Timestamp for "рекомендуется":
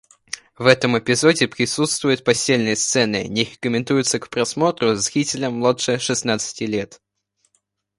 3.43-4.17